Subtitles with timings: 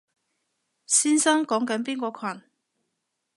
[0.87, 2.41] 先生講緊邊個群？